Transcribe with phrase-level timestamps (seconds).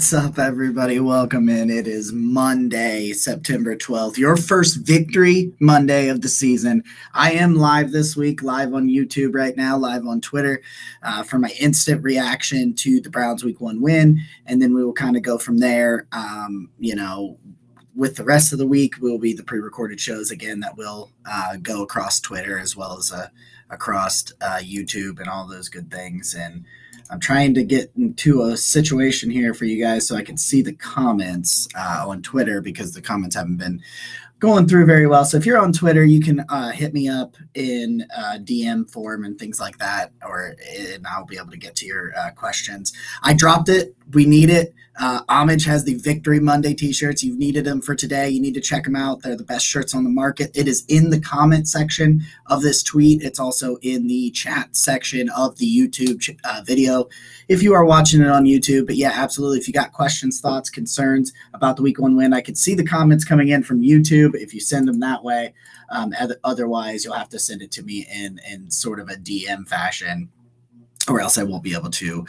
[0.00, 0.98] What's up, everybody?
[0.98, 1.68] Welcome in.
[1.68, 6.84] It is Monday, September 12th, your first victory Monday of the season.
[7.12, 10.62] I am live this week, live on YouTube right now, live on Twitter
[11.02, 14.22] uh, for my instant reaction to the Browns week one win.
[14.46, 16.06] And then we will kind of go from there.
[16.12, 17.36] Um, you know,
[17.94, 21.10] with the rest of the week, will be the pre recorded shows again that will
[21.30, 23.28] uh, go across Twitter as well as uh,
[23.68, 26.32] across uh, YouTube and all those good things.
[26.34, 26.64] And
[27.10, 30.62] I'm trying to get into a situation here for you guys so I can see
[30.62, 33.82] the comments uh, on Twitter because the comments haven't been
[34.38, 35.24] going through very well.
[35.24, 39.24] So if you're on Twitter, you can uh, hit me up in uh, DM form
[39.24, 42.92] and things like that, or and I'll be able to get to your uh, questions.
[43.22, 43.94] I dropped it.
[44.12, 44.74] We need it.
[45.00, 47.24] Uh, Homage has the Victory Monday t-shirts.
[47.24, 48.28] You've needed them for today.
[48.28, 49.22] You need to check them out.
[49.22, 50.50] They're the best shirts on the market.
[50.54, 53.22] It is in the comment section of this tweet.
[53.22, 57.08] It's also in the chat section of the YouTube uh, video
[57.48, 58.86] if you are watching it on YouTube.
[58.86, 59.58] But yeah, absolutely.
[59.58, 62.84] If you got questions, thoughts, concerns about the week one win, I could see the
[62.84, 64.34] comments coming in from YouTube.
[64.34, 65.54] If you send them that way,
[65.90, 66.12] um,
[66.44, 70.28] otherwise you'll have to send it to me in in sort of a DM fashion
[71.08, 72.24] or else I won't be able to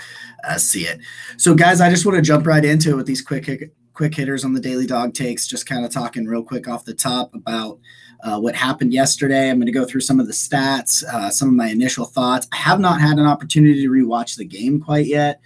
[0.47, 0.99] uh, see it.
[1.37, 4.45] So, guys, I just want to jump right into it with these quick quick hitters
[4.45, 5.47] on the daily dog takes.
[5.47, 7.79] Just kind of talking real quick off the top about
[8.23, 9.49] uh, what happened yesterday.
[9.49, 12.47] I'm going to go through some of the stats, uh, some of my initial thoughts.
[12.51, 15.41] I have not had an opportunity to rewatch the game quite yet,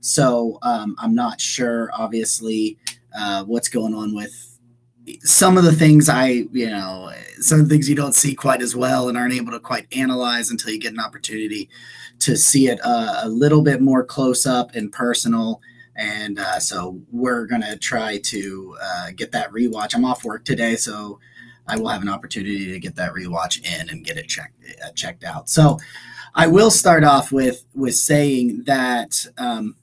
[0.00, 1.90] so um, I'm not sure.
[1.92, 2.78] Obviously,
[3.16, 4.49] uh, what's going on with
[5.22, 8.62] some of the things I, you know, some of the things you don't see quite
[8.62, 11.68] as well and aren't able to quite analyze until you get an opportunity
[12.20, 15.60] to see it uh, a little bit more close up and personal.
[15.96, 19.94] And uh, so we're going to try to uh, get that rewatch.
[19.94, 21.18] I'm off work today, so
[21.66, 24.92] I will have an opportunity to get that rewatch in and get it checked uh,
[24.92, 25.48] checked out.
[25.48, 25.78] So
[26.34, 29.76] I will start off with with saying that um,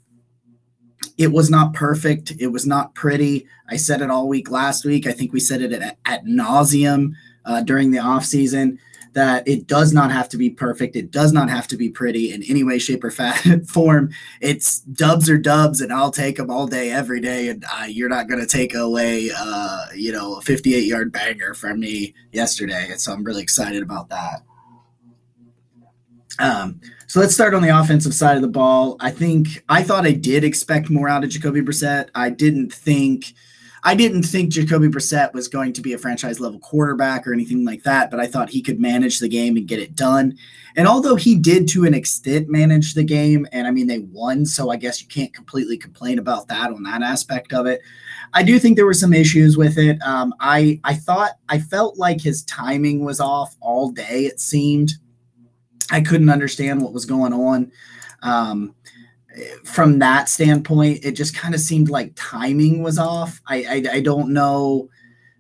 [1.18, 2.34] it was not perfect.
[2.40, 3.48] It was not pretty.
[3.70, 5.08] I said it all week last week.
[5.08, 7.14] I think we said it at, at nauseum
[7.46, 8.80] uh, during the off season
[9.14, 10.96] that it does not have to be perfect.
[10.96, 13.10] It does not have to be pretty in any way, shape, or
[13.68, 14.12] form.
[14.42, 17.50] It's dubs or dubs, and I'll take them all day, every day.
[17.50, 21.56] And uh, you're not going to take away, uh, you know, a 58 yard banger
[21.56, 22.94] from me yesterday.
[22.98, 24.44] So I'm really excited about that.
[26.40, 28.98] Um, so let's start on the offensive side of the ball.
[29.00, 32.10] I think I thought I did expect more out of Jacoby Brissett.
[32.16, 33.34] I didn't think
[33.84, 37.64] I didn't think Jacoby Brissett was going to be a franchise level quarterback or anything
[37.64, 40.38] like that, but I thought he could manage the game and get it done.
[40.76, 44.46] And although he did to an extent manage the game, and I mean they won,
[44.46, 47.82] so I guess you can't completely complain about that on that aspect of it.
[48.34, 50.02] I do think there were some issues with it.
[50.02, 54.26] Um, I I thought I felt like his timing was off all day.
[54.26, 54.96] It seemed
[55.92, 57.72] I couldn't understand what was going on.
[58.22, 58.76] Um,
[59.64, 63.42] from that standpoint, it just kind of seemed like timing was off.
[63.48, 64.90] I, I, I don't know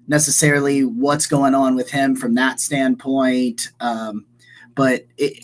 [0.07, 4.25] necessarily what's going on with him from that standpoint, um,
[4.75, 5.44] but it,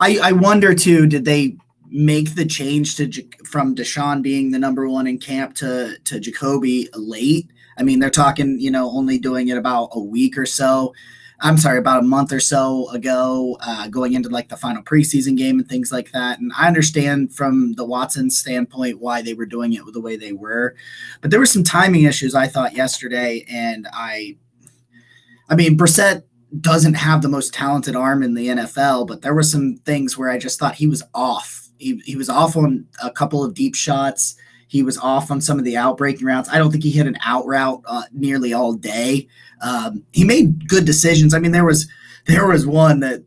[0.00, 1.06] I I wonder too.
[1.06, 1.56] Did they
[1.88, 3.10] make the change to
[3.44, 7.50] from Deshaun being the number one in camp to to Jacoby late?
[7.78, 10.94] I mean, they're talking, you know, only doing it about a week or so.
[11.40, 15.36] I'm sorry, about a month or so ago, uh, going into like the final preseason
[15.36, 16.38] game and things like that.
[16.38, 20.32] And I understand from the Watson standpoint why they were doing it the way they
[20.32, 20.74] were,
[21.20, 24.36] but there were some timing issues I thought yesterday, and I,
[25.50, 26.22] I mean, Brissett
[26.60, 30.30] doesn't have the most talented arm in the NFL, but there were some things where
[30.30, 31.68] I just thought he was off.
[31.78, 34.36] He, he was off on a couple of deep shots.
[34.68, 36.48] He was off on some of the outbreaking routes.
[36.50, 39.28] I don't think he hit an out route uh, nearly all day.
[39.62, 41.34] Um, he made good decisions.
[41.34, 41.88] I mean, there was
[42.26, 43.22] there was one that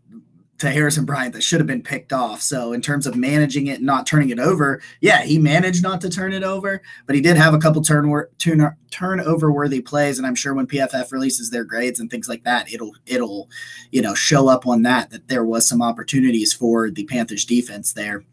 [0.59, 2.41] to Harrison Bryant that should have been picked off.
[2.41, 6.01] So in terms of managing it, and not turning it over, yeah, he managed not
[6.01, 10.17] to turn it over, but he did have a couple turn turn turnover worthy plays,
[10.17, 13.49] and I'm sure when PFF releases their grades and things like that, it'll it'll
[13.91, 17.93] you know show up on that that there was some opportunities for the Panthers defense
[17.93, 18.23] there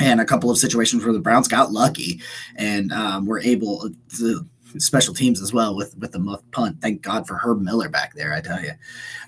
[0.00, 2.20] and a couple of situations where the Browns got lucky
[2.56, 4.44] and um, were able to
[4.78, 6.80] special teams as well with with the muff punt.
[6.80, 8.32] Thank God for Herb Miller back there.
[8.32, 8.72] I tell you,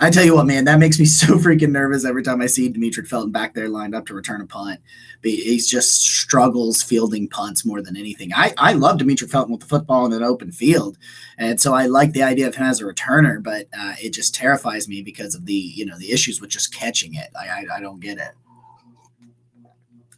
[0.00, 2.72] I tell you what, man, that makes me so freaking nervous every time I see
[2.72, 4.80] Demetric Felton back there lined up to return a punt.
[5.22, 8.32] He just struggles fielding punts more than anything.
[8.34, 10.98] I I love Demetric Felton with the football in an open field,
[11.38, 13.42] and so I like the idea of him as a returner.
[13.42, 16.74] But uh, it just terrifies me because of the you know the issues with just
[16.74, 17.28] catching it.
[17.38, 18.32] I, I, I don't get it.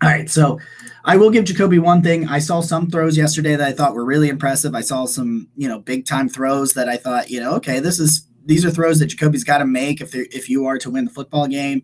[0.00, 0.60] All right, so
[1.04, 2.28] I will give Jacoby one thing.
[2.28, 4.74] I saw some throws yesterday that I thought were really impressive.
[4.74, 7.98] I saw some, you know, big time throws that I thought, you know, okay, this
[7.98, 11.04] is these are throws that Jacoby's got to make if if you are to win
[11.04, 11.82] the football game.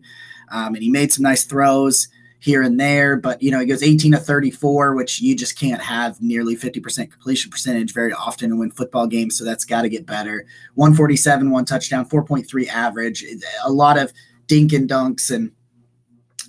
[0.49, 2.07] Um, and he made some nice throws.
[2.39, 5.81] here and there, but you know, he goes 18 to 34, which you just can't
[5.81, 9.35] have nearly 50% completion percentage very often to win football games.
[9.37, 10.45] So that's got to get better.
[10.75, 13.25] 147, one touchdown, 4.3 average,
[13.65, 14.13] a lot of
[14.45, 15.51] dink and dunks and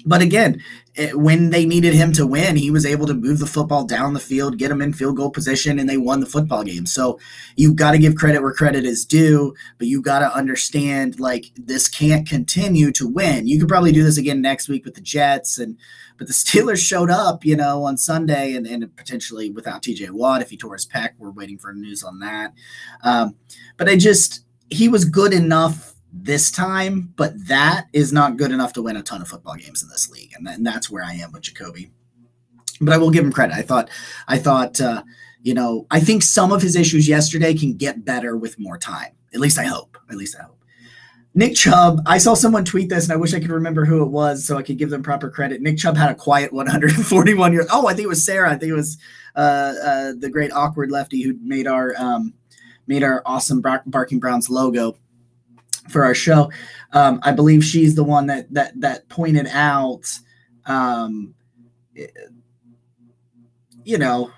[0.06, 0.62] but again,
[0.94, 4.14] it, when they needed him to win, he was able to move the football down
[4.14, 6.86] the field, get them in field goal position, and they won the football game.
[6.86, 7.18] So
[7.56, 11.46] you've got to give credit where credit is due, but you got to understand like
[11.56, 13.48] this can't continue to win.
[13.48, 15.76] You could probably do this again next week with the Jets, and
[16.16, 20.10] but the Steelers showed up, you know, on Sunday, and, and potentially without T.J.
[20.10, 21.10] Watt if he tore his pec.
[21.18, 22.54] We're waiting for news on that.
[23.02, 23.34] Um,
[23.76, 28.72] but I just he was good enough this time, but that is not good enough
[28.74, 31.12] to win a ton of football games in this league, and, and that's where I
[31.12, 31.90] am with Jacoby.
[32.80, 33.54] But I will give him credit.
[33.54, 33.88] I thought,
[34.28, 35.02] I thought, uh,
[35.42, 39.12] you know, I think some of his issues yesterday can get better with more time.
[39.32, 39.96] At least I hope.
[40.10, 40.56] At least I hope.
[41.34, 44.08] Nick Chubb, I saw someone tweet this, and I wish I could remember who it
[44.08, 45.60] was so I could give them proper credit.
[45.60, 47.66] Nick Chubb had a quiet 141 years.
[47.70, 48.50] Oh, I think it was Sarah.
[48.50, 48.96] I think it was
[49.36, 52.32] uh, uh, the great awkward lefty who made our um,
[52.86, 54.96] made our awesome Barking Browns logo
[55.88, 56.50] for our show.
[56.92, 60.06] Um, I believe she's the one that that that pointed out,
[60.66, 61.34] um,
[63.84, 64.30] you know,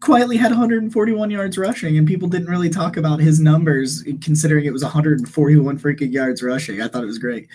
[0.00, 4.72] quietly had 141 yards rushing, and people didn't really talk about his numbers, considering it
[4.72, 6.80] was 141 freaking yards rushing.
[6.80, 7.48] I thought it was great.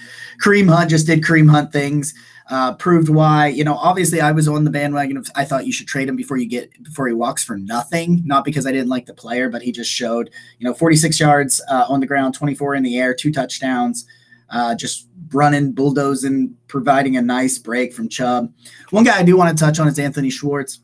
[0.43, 2.13] Kareem Hunt just did Kareem Hunt things
[2.49, 3.47] uh, proved why.
[3.47, 6.15] You know, obviously I was on the bandwagon of I thought you should trade him
[6.15, 8.21] before you get before he walks for nothing.
[8.25, 11.61] Not because I didn't like the player, but he just showed you know 46 yards
[11.69, 14.05] uh, on the ground, 24 in the air, two touchdowns.
[14.51, 18.53] Uh, just running, bulldozing, providing a nice break from Chubb.
[18.91, 20.81] One guy I do want to touch on is Anthony Schwartz.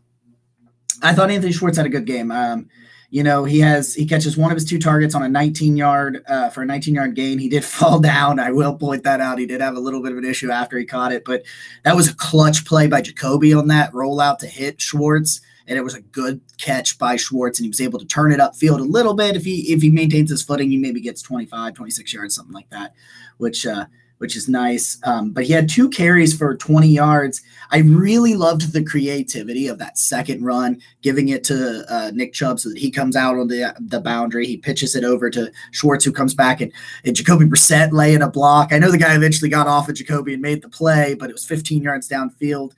[1.01, 2.31] I thought Anthony Schwartz had a good game.
[2.31, 2.69] Um,
[3.11, 6.23] you know, he has he catches one of his two targets on a 19 yard
[6.27, 7.39] uh, for a 19 yard gain.
[7.39, 8.39] He did fall down.
[8.39, 9.37] I will point that out.
[9.37, 11.43] He did have a little bit of an issue after he caught it, but
[11.83, 15.83] that was a clutch play by Jacoby on that rollout to hit Schwartz, and it
[15.83, 18.83] was a good catch by Schwartz, and he was able to turn it upfield a
[18.83, 19.35] little bit.
[19.35, 22.69] If he if he maintains his footing, he maybe gets 25, 26 yards, something like
[22.69, 22.93] that,
[23.37, 23.85] which uh,
[24.21, 24.99] which is nice.
[25.03, 27.41] Um, but he had two carries for 20 yards.
[27.71, 32.59] I really loved the creativity of that second run, giving it to uh, Nick Chubb
[32.59, 34.45] so that he comes out on the the boundary.
[34.45, 36.71] He pitches it over to Schwartz, who comes back, and,
[37.03, 38.71] and Jacoby Brissett laying a block.
[38.71, 41.33] I know the guy eventually got off of Jacoby and made the play, but it
[41.33, 42.73] was 15 yards downfield.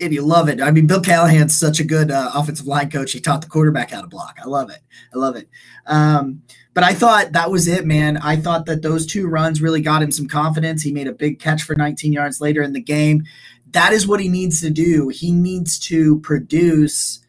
[0.00, 0.60] And you love it.
[0.60, 3.12] I mean, Bill Callahan's such a good uh, offensive line coach.
[3.12, 4.38] He taught the quarterback how to block.
[4.42, 4.80] I love it.
[5.14, 5.48] I love it.
[5.86, 6.42] Um,
[6.74, 8.16] but I thought that was it, man.
[8.16, 10.82] I thought that those two runs really got him some confidence.
[10.82, 13.24] He made a big catch for 19 yards later in the game.
[13.70, 15.08] That is what he needs to do.
[15.08, 17.24] He needs to produce,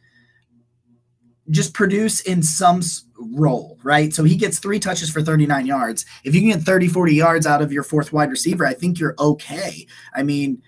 [1.51, 2.81] just produce in some
[3.17, 4.13] role, right?
[4.13, 6.05] So he gets three touches for 39 yards.
[6.23, 8.99] If you can get 30, 40 yards out of your fourth wide receiver, I think
[8.99, 9.85] you're okay.
[10.13, 10.61] I mean,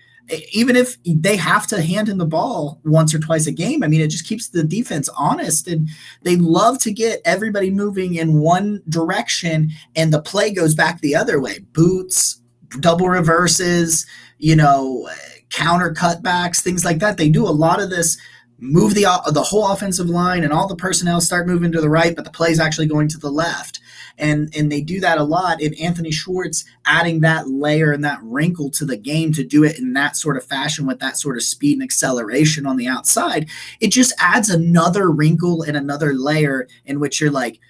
[0.52, 3.88] even if they have to hand in the ball once or twice a game, I
[3.88, 5.68] mean, it just keeps the defense honest.
[5.68, 5.88] And
[6.22, 11.16] they love to get everybody moving in one direction and the play goes back the
[11.16, 11.60] other way.
[11.72, 12.40] Boots,
[12.80, 14.06] double reverses,
[14.38, 15.08] you know,
[15.50, 17.16] counter cutbacks, things like that.
[17.16, 18.18] They do a lot of this
[18.58, 22.14] move the the whole offensive line and all the personnel start moving to the right,
[22.14, 23.80] but the play is actually going to the left
[24.18, 25.62] and and they do that a lot.
[25.62, 29.78] And Anthony Schwartz adding that layer and that wrinkle to the game to do it
[29.78, 33.48] in that sort of fashion with that sort of speed and acceleration on the outside,
[33.80, 37.60] it just adds another wrinkle and another layer in which you're like,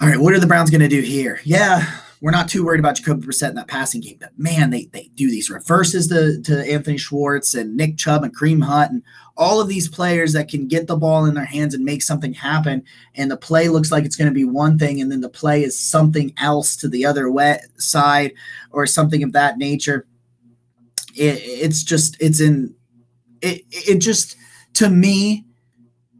[0.00, 1.40] all right, what are the Browns going to do here?
[1.44, 4.86] Yeah, we're not too worried about Jacoby Brissett in that passing game, but man, they
[4.94, 9.02] they do these reverses to, to Anthony Schwartz and Nick Chubb and Kareem Hunt and
[9.36, 12.32] all of these players that can get the ball in their hands and make something
[12.32, 12.82] happen.
[13.14, 15.64] And the play looks like it's going to be one thing, and then the play
[15.64, 17.30] is something else to the other
[17.76, 18.32] side
[18.70, 20.06] or something of that nature.
[21.14, 22.74] It, it's just it's in
[23.42, 24.34] it it just
[24.74, 25.44] to me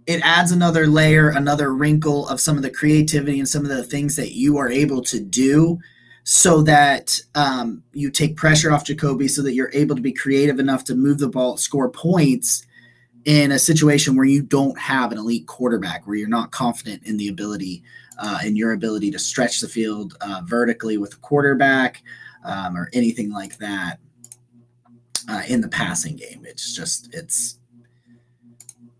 [0.07, 3.83] it adds another layer, another wrinkle of some of the creativity and some of the
[3.83, 5.81] things that you are able to do
[6.25, 10.59] so that um, you take pressure off Jacoby so that you're able to be creative
[10.59, 12.67] enough to move the ball, score points
[13.27, 17.19] in a situation where you don't have an elite quarterback, where you're not confident in
[17.19, 17.83] the ability,
[18.19, 22.03] uh, in your ability to stretch the field uh, vertically with a quarterback
[22.45, 23.99] um, or anything like that
[25.29, 26.43] uh, in the passing game.
[26.47, 27.59] It's just, it's,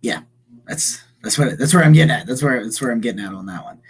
[0.03, 0.21] yeah,
[0.67, 2.27] that's that's what that's where I'm getting at.
[2.27, 3.81] That's where that's where I'm getting at on that one.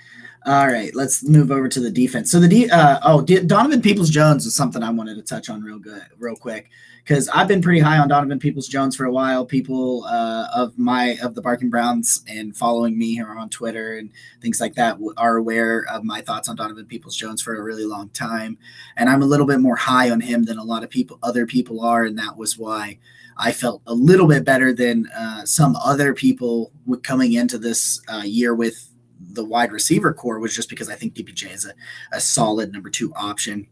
[0.47, 2.31] All right, let's move over to the defense.
[2.31, 5.63] So the D, uh, oh, Donovan Peoples Jones is something I wanted to touch on
[5.63, 6.69] real good, real quick,
[7.03, 9.47] because I've been pretty high on Donovan Peoples Jones for a while.
[9.47, 14.11] People uh, of my of the Barking Browns and following me here on Twitter and
[14.43, 17.87] things like that are aware of my thoughts on Donovan Peoples Jones for a really
[17.87, 18.59] long time,
[18.99, 21.47] and I'm a little bit more high on him than a lot of people, other
[21.47, 22.99] people are, and that was why
[23.39, 26.71] I felt a little bit better than uh, some other people
[27.03, 28.91] coming into this uh, year with
[29.33, 31.75] the wide receiver corps was just because I think DPJ is a,
[32.13, 33.67] a solid number two option.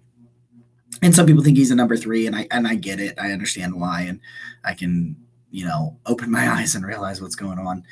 [1.01, 3.19] And some people think he's a number three, and I and I get it.
[3.19, 4.21] I understand why, and
[4.65, 5.17] I can
[5.51, 7.85] you know open my eyes and realize what's going on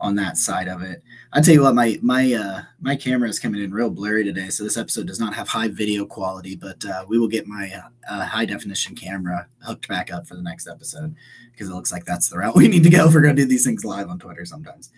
[0.00, 1.02] on that side of it.
[1.32, 4.48] I tell you what, my my uh, my camera is coming in real blurry today,
[4.48, 6.56] so this episode does not have high video quality.
[6.56, 7.70] But uh, we will get my
[8.08, 11.14] uh, high definition camera hooked back up for the next episode
[11.52, 13.42] because it looks like that's the route we need to go if we're going to
[13.42, 14.90] do these things live on Twitter sometimes.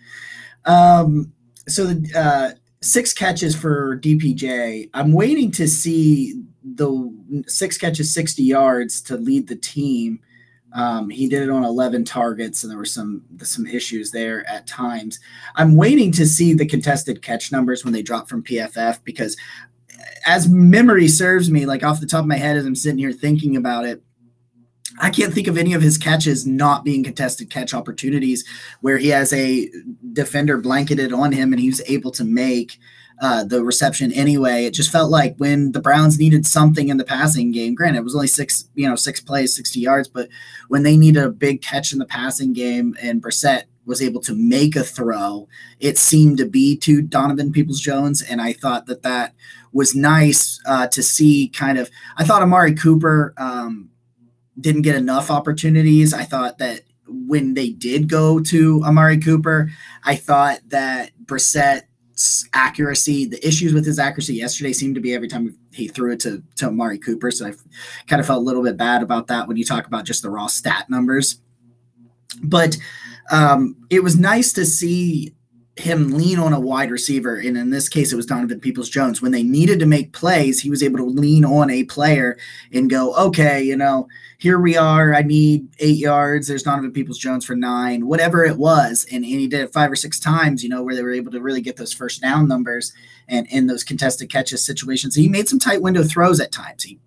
[0.65, 1.33] Um,
[1.67, 2.51] so the uh,
[2.81, 4.89] six catches for DPJ.
[4.93, 10.19] I'm waiting to see the six catches, 60 yards to lead the team.
[10.73, 14.67] Um, he did it on 11 targets, and there were some some issues there at
[14.67, 15.19] times.
[15.55, 19.35] I'm waiting to see the contested catch numbers when they drop from PFF because,
[20.27, 23.11] as memory serves me, like off the top of my head, as I'm sitting here
[23.11, 24.03] thinking about it,
[24.99, 28.43] I can't think of any of his catches not being contested catch opportunities
[28.81, 29.69] where he has a
[30.13, 32.77] defender blanketed on him and he was able to make
[33.21, 34.65] uh, the reception anyway.
[34.65, 38.03] It just felt like when the Browns needed something in the passing game, granted, it
[38.03, 40.29] was only six, you know, six plays, 60 yards, but
[40.69, 44.35] when they needed a big catch in the passing game and Brissett was able to
[44.35, 45.47] make a throw,
[45.79, 48.21] it seemed to be to Donovan Peoples Jones.
[48.21, 49.33] And I thought that that
[49.73, 53.89] was nice uh, to see kind of, I thought Amari Cooper, um,
[54.59, 56.13] didn't get enough opportunities.
[56.13, 59.71] I thought that when they did go to Amari Cooper,
[60.03, 65.27] I thought that Brissett's accuracy, the issues with his accuracy yesterday seemed to be every
[65.27, 67.31] time he threw it to, to Amari Cooper.
[67.31, 67.53] So I
[68.07, 70.29] kind of felt a little bit bad about that when you talk about just the
[70.29, 71.39] raw stat numbers.
[72.43, 72.77] But
[73.31, 75.33] um, it was nice to see
[75.79, 79.21] him lean on a wide receiver, and in this case, it was Donovan Peoples Jones.
[79.21, 82.37] When they needed to make plays, he was able to lean on a player
[82.73, 84.07] and go, okay, you know,
[84.37, 85.13] here we are.
[85.13, 86.47] I need eight yards.
[86.47, 89.05] There's Donovan Peoples Jones for nine, whatever it was.
[89.11, 91.31] And, and he did it five or six times, you know, where they were able
[91.31, 92.93] to really get those first down numbers
[93.27, 95.15] and in those contested catches situations.
[95.15, 96.83] He made some tight window throws at times.
[96.83, 96.99] He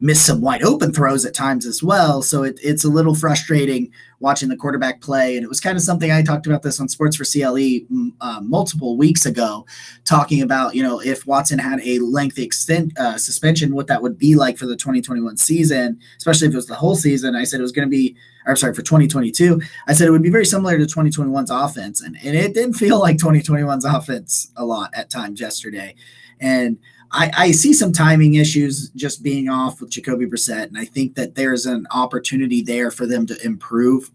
[0.00, 2.22] missed some wide open throws at times as well.
[2.22, 5.36] So it, it's a little frustrating watching the quarterback play.
[5.36, 7.80] And it was kind of something I talked about this on Sports for CLE
[8.20, 9.66] uh, multiple weeks ago,
[10.04, 14.18] talking about, you know, if Watson had a lengthy extent, uh, suspension, what that would
[14.18, 17.36] be like for the 2021 season, especially if it was the whole season.
[17.36, 19.60] I said it was going to be, I'm sorry, for 2022.
[19.86, 22.00] I said it would be very similar to 2021's offense.
[22.00, 25.94] And, and it didn't feel like 2021's offense a lot at times yesterday.
[26.40, 26.78] And
[27.12, 31.14] I, I, see some timing issues just being off with Jacoby Brissett, and I think
[31.14, 34.10] that there's an opportunity there for them to improve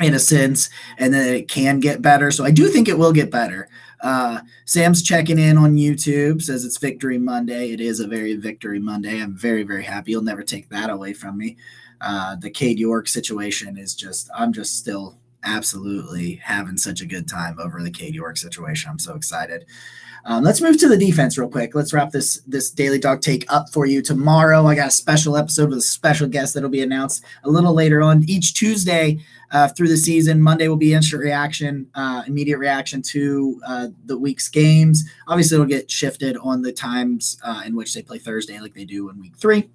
[0.00, 0.68] in a sense,
[0.98, 2.30] and then it can get better.
[2.30, 3.68] So I do think it will get better.
[4.00, 7.70] Uh, Sam's checking in on YouTube, says it's Victory Monday.
[7.70, 9.20] It is a very Victory Monday.
[9.20, 10.10] I'm very, very happy.
[10.10, 11.56] You'll never take that away from me.
[12.00, 17.28] Uh, the Cade York situation is just, I'm just still absolutely having such a good
[17.28, 18.90] time over the Cade York situation.
[18.90, 19.66] I'm so excited.
[20.24, 21.74] Um, let's move to the defense real quick.
[21.74, 24.66] Let's wrap this this daily dog take up for you tomorrow.
[24.66, 28.02] I got a special episode with a special guest that'll be announced a little later
[28.02, 29.18] on each Tuesday
[29.50, 30.40] uh, through the season.
[30.40, 35.02] Monday will be instant reaction, uh, immediate reaction to uh, the week's games.
[35.26, 38.84] Obviously, it'll get shifted on the times uh, in which they play Thursday, like they
[38.84, 39.70] do in week three.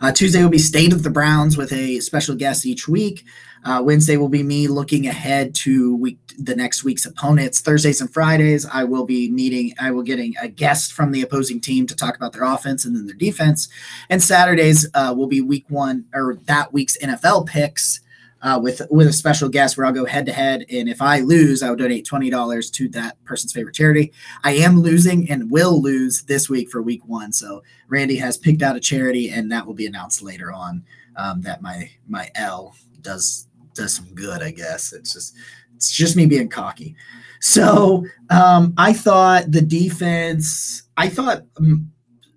[0.00, 3.24] Uh, Tuesday will be State of the Browns with a special guest each week.
[3.64, 7.60] Uh, Wednesday will be me looking ahead to week the next week's opponents.
[7.60, 9.74] Thursdays and Fridays, I will be meeting.
[9.78, 12.96] I will getting a guest from the opposing team to talk about their offense and
[12.96, 13.68] then their defense.
[14.10, 18.00] And Saturdays uh, will be week one or that week's NFL picks.
[18.44, 21.20] Uh, with with a special guest where I'll go head to head, and if I
[21.20, 24.12] lose, I will donate twenty dollars to that person's favorite charity.
[24.42, 28.62] I am losing and will lose this week for week one, so Randy has picked
[28.62, 30.84] out a charity, and that will be announced later on.
[31.14, 34.92] Um, that my my L does does some good, I guess.
[34.92, 35.34] It's just
[35.74, 36.94] it's just me being cocky.
[37.40, 41.90] So um, I thought the defense, I thought m-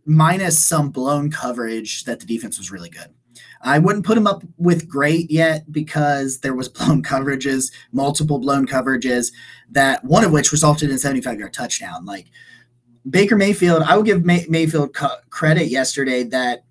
[0.05, 3.13] minus some blown coverage that the defense was really good.
[3.61, 8.65] I wouldn't put him up with great yet because there was blown coverages, multiple blown
[8.67, 9.31] coverages
[9.69, 12.05] that one of which resulted in a 75 yard touchdown.
[12.05, 12.27] Like
[13.09, 16.63] Baker Mayfield, I will give May- Mayfield cu- credit yesterday that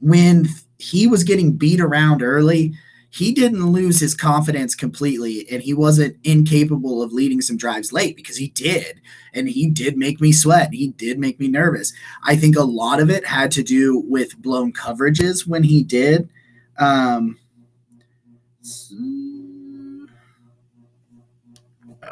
[0.00, 2.74] when he was getting beat around early,
[3.12, 8.16] he didn't lose his confidence completely and he wasn't incapable of leading some drives late
[8.16, 9.02] because he did
[9.34, 10.72] and he did make me sweat.
[10.72, 11.92] He did make me nervous.
[12.24, 16.30] I think a lot of it had to do with blown coverages when he did.
[16.78, 17.38] Um,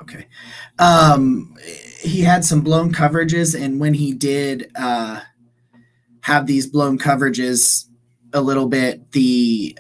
[0.03, 0.27] okay.
[0.79, 1.57] Um,
[1.99, 5.21] he had some blown coverages and when he did uh,
[6.21, 7.87] have these blown coverages
[8.35, 9.79] a little bit the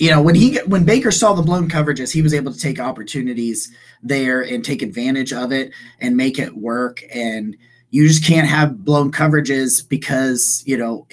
[0.00, 2.80] you know when he when Baker saw the blown coverages, he was able to take
[2.80, 3.70] opportunities
[4.02, 7.02] there and take advantage of it and make it work.
[7.14, 7.54] And
[7.90, 11.06] you just can't have blown coverages because you know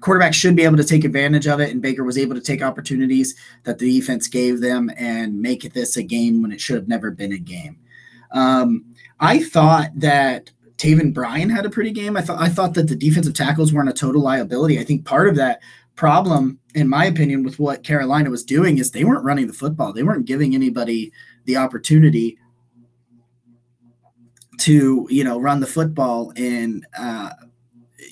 [0.00, 1.70] quarterbacks should be able to take advantage of it.
[1.70, 5.96] And Baker was able to take opportunities that the defense gave them and make this
[5.96, 7.78] a game when it should have never been a game.
[8.32, 8.86] Um,
[9.20, 12.16] I thought that Taven Bryan had a pretty game.
[12.16, 14.80] I thought I thought that the defensive tackles weren't a total liability.
[14.80, 15.60] I think part of that
[16.00, 19.92] problem, in my opinion, with what Carolina was doing is they weren't running the football.
[19.92, 21.12] They weren't giving anybody
[21.44, 22.38] the opportunity
[24.60, 26.32] to, you know, run the football.
[26.36, 27.32] And uh,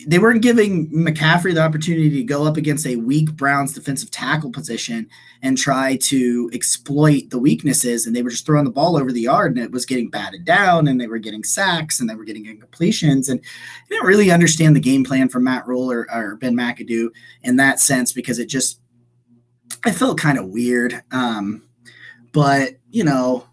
[0.07, 4.51] they weren't giving McCaffrey the opportunity to go up against a weak Browns defensive tackle
[4.51, 5.09] position
[5.43, 8.07] and try to exploit the weaknesses.
[8.07, 10.45] And they were just throwing the ball over the yard and it was getting batted
[10.45, 13.29] down and they were getting sacks and they were getting incompletions.
[13.29, 17.09] And I didn't really understand the game plan from Matt Rhule or, or Ben McAdoo
[17.43, 18.81] in that sense because it just,
[19.85, 21.03] I felt kind of weird.
[21.11, 21.63] Um,
[22.33, 23.48] but, you know,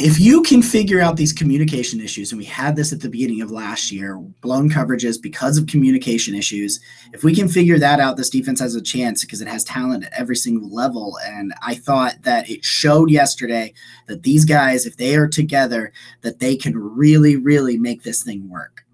[0.00, 3.40] if you can figure out these communication issues, and we had this at the beginning
[3.40, 6.80] of last year, blown coverages because of communication issues,
[7.12, 10.04] if we can figure that out, this defense has a chance because it has talent
[10.04, 11.18] at every single level.
[11.24, 13.72] And I thought that it showed yesterday
[14.08, 18.48] that these guys, if they are together, that they can really, really make this thing
[18.48, 18.84] work.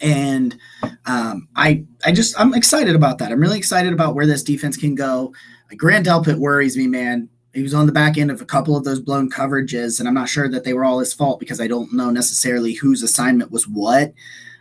[0.00, 0.56] And
[1.06, 3.30] um, I, I just, I'm excited about that.
[3.30, 5.34] I'm really excited about where this defense can go.
[5.76, 8.84] Grant Delpit worries me, man he was on the back end of a couple of
[8.84, 11.66] those blown coverages, and I'm not sure that they were all his fault because I
[11.66, 14.14] don't know necessarily whose assignment was what.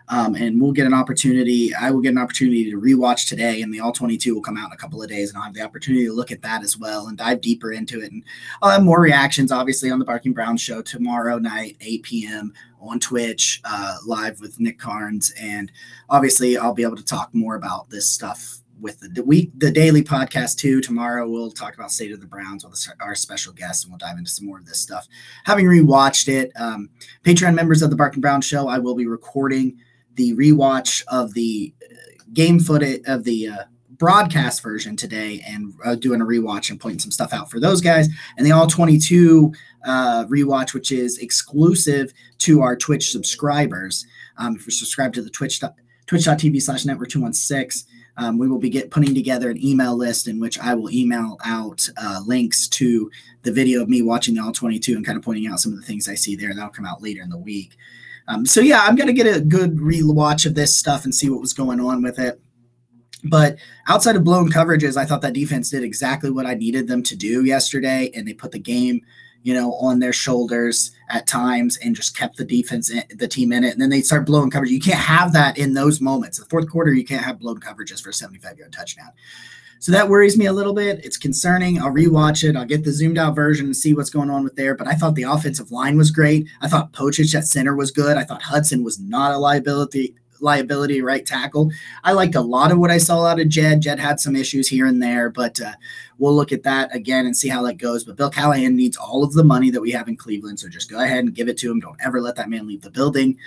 [0.09, 1.75] Um, and we'll get an opportunity.
[1.75, 4.67] I will get an opportunity to rewatch today, and the All 22 will come out
[4.67, 6.77] in a couple of days, and I'll have the opportunity to look at that as
[6.77, 8.11] well and dive deeper into it.
[8.11, 8.23] And
[8.61, 12.53] I'll have more reactions, obviously, on the Barking Brown show tomorrow night, 8 p.m.
[12.81, 15.33] on Twitch, uh, live with Nick Carnes.
[15.39, 15.71] And
[16.09, 20.03] obviously, I'll be able to talk more about this stuff with the, week the daily
[20.03, 20.81] podcast too.
[20.81, 24.17] Tomorrow we'll talk about State of the Browns with our special guest, and we'll dive
[24.17, 25.07] into some more of this stuff.
[25.45, 26.89] Having rewatched it, um,
[27.23, 29.77] Patreon members of the Barking Brown Show, I will be recording
[30.15, 31.95] the rewatch of the uh,
[32.33, 33.63] game footage of the uh,
[33.97, 37.81] broadcast version today, and uh, doing a rewatch and pointing some stuff out for those
[37.81, 38.07] guys.
[38.37, 39.51] And the All 22
[39.85, 44.05] uh, rewatch, which is exclusive to our Twitch subscribers.
[44.37, 45.61] Um, if you're subscribed to the Twitch
[46.07, 50.39] twitch.tv slash network 216 um, we will be get, putting together an email list in
[50.39, 53.11] which I will email out uh, links to
[53.43, 55.79] the video of me watching the All 22 and kind of pointing out some of
[55.79, 56.49] the things I see there.
[56.49, 57.77] and That'll come out later in the week.
[58.27, 61.39] Um, so yeah, I'm gonna get a good rewatch of this stuff and see what
[61.39, 62.41] was going on with it.
[63.23, 67.03] But outside of blown coverages, I thought that defense did exactly what I needed them
[67.03, 69.01] to do yesterday, and they put the game
[69.43, 73.51] you know, on their shoulders at times and just kept the defense, in, the team
[73.51, 73.73] in it.
[73.73, 74.71] And then they start blowing coverage.
[74.71, 76.37] You can't have that in those moments.
[76.37, 79.11] The fourth quarter, you can't have blown coverages for a 75 yard touchdown.
[79.79, 81.05] So that worries me a little bit.
[81.05, 81.79] It's concerning.
[81.79, 82.55] I'll rewatch it.
[82.55, 84.75] I'll get the zoomed out version and see what's going on with there.
[84.75, 86.47] But I thought the offensive line was great.
[86.61, 88.17] I thought Pocic at center was good.
[88.17, 91.71] I thought Hudson was not a liability liability right tackle.
[92.03, 93.81] I liked a lot of what I saw out of Jed.
[93.81, 95.73] Jed had some issues here and there, but uh,
[96.17, 98.03] we'll look at that again and see how that goes.
[98.03, 100.89] But Bill Callahan needs all of the money that we have in Cleveland, so just
[100.89, 101.79] go ahead and give it to him.
[101.79, 103.37] Don't ever let that man leave the building.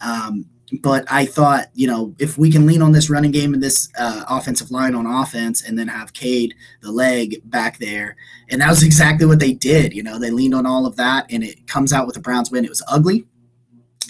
[0.00, 0.46] Um,
[0.82, 3.88] but I thought, you know, if we can lean on this running game and this
[3.98, 8.16] uh, offensive line on offense, and then have Cade the leg back there,
[8.48, 9.92] and that was exactly what they did.
[9.92, 12.50] You know, they leaned on all of that, and it comes out with the Browns
[12.50, 12.64] win.
[12.64, 13.26] It was ugly,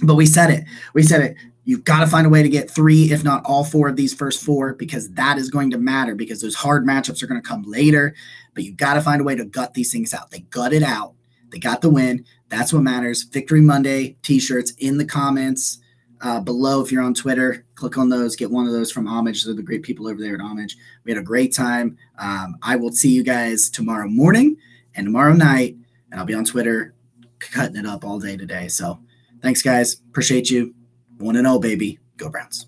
[0.03, 0.65] but we said it.
[0.95, 1.37] We said it.
[1.71, 4.13] You've got to find a way to get three, if not all four of these
[4.13, 7.49] first four, because that is going to matter because those hard matchups are going to
[7.49, 8.13] come later.
[8.55, 10.33] But you've got to find a way to gut these things out.
[10.33, 11.15] They gut it out.
[11.53, 12.25] They got the win.
[12.49, 13.23] That's what matters.
[13.23, 15.79] Victory Monday t shirts in the comments
[16.23, 17.65] uh, below if you're on Twitter.
[17.77, 18.35] Click on those.
[18.35, 19.45] Get one of those from Homage.
[19.45, 20.77] They're the great people over there at Homage.
[21.05, 21.97] We had a great time.
[22.19, 24.57] Um, I will see you guys tomorrow morning
[24.97, 25.77] and tomorrow night.
[26.11, 26.95] And I'll be on Twitter
[27.39, 28.67] cutting it up all day today.
[28.67, 28.99] So
[29.41, 30.01] thanks, guys.
[30.11, 30.75] Appreciate you.
[31.21, 31.99] 1 0, baby.
[32.17, 32.67] Go Browns.